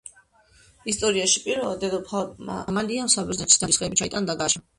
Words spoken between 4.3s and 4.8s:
და გააშენა.